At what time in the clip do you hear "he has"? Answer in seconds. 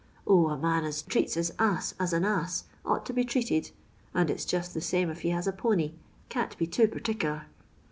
5.21-5.45